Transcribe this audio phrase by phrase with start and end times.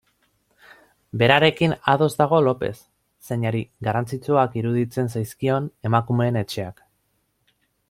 [1.21, 2.73] Berarekin ados dago Lopez,
[3.27, 6.85] zeinari garrantzitsuak iruditzen zaizkion Emakumeen Etxeak.